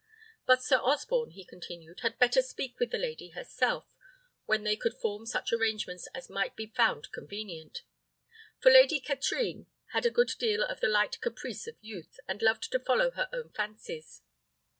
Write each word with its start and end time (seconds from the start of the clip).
But 0.47 0.63
Sir 0.63 0.77
Osborne, 0.77 1.29
he 1.29 1.45
continued, 1.45 1.99
had 1.99 2.17
better 2.17 2.41
speak 2.41 2.79
with 2.79 2.89
the 2.89 2.97
lady 2.97 3.29
herself, 3.35 3.95
when 4.47 4.63
they 4.63 4.75
could 4.75 4.95
form 4.95 5.27
such 5.27 5.53
arrangements 5.53 6.07
as 6.15 6.27
might 6.27 6.55
be 6.55 6.65
found 6.65 7.11
convenient; 7.11 7.83
for 8.59 8.71
Lady 8.71 8.99
Katrine 8.99 9.67
had 9.91 10.07
a 10.07 10.09
good 10.09 10.31
deal 10.39 10.63
of 10.63 10.79
the 10.79 10.87
light 10.89 11.21
caprice 11.21 11.67
of 11.67 11.75
youth, 11.81 12.19
and 12.27 12.41
loved 12.41 12.71
to 12.71 12.79
follow 12.79 13.11
her 13.11 13.29
own 13.31 13.51
fantasies. 13.51 14.23